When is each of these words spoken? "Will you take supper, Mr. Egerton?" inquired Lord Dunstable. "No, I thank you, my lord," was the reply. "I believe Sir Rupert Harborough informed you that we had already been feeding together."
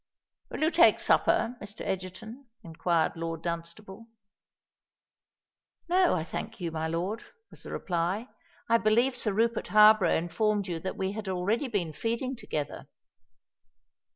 "Will 0.49 0.61
you 0.61 0.71
take 0.71 0.99
supper, 0.99 1.55
Mr. 1.61 1.81
Egerton?" 1.81 2.47
inquired 2.63 3.15
Lord 3.15 3.43
Dunstable. 3.43 4.07
"No, 5.87 6.15
I 6.15 6.23
thank 6.23 6.59
you, 6.59 6.71
my 6.71 6.87
lord," 6.87 7.23
was 7.51 7.61
the 7.61 7.71
reply. 7.71 8.27
"I 8.67 8.79
believe 8.79 9.15
Sir 9.15 9.31
Rupert 9.31 9.67
Harborough 9.67 10.09
informed 10.17 10.67
you 10.67 10.79
that 10.79 10.97
we 10.97 11.11
had 11.11 11.29
already 11.29 11.67
been 11.67 11.93
feeding 11.93 12.35
together." 12.35 12.87